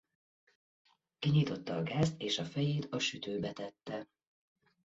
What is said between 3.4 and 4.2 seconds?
tette.